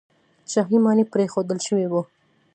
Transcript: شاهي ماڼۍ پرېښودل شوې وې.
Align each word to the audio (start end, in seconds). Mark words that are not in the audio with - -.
شاهي 0.51 0.77
ماڼۍ 0.85 1.03
پرېښودل 1.13 1.59
شوې 1.67 1.87
وې. 1.91 2.01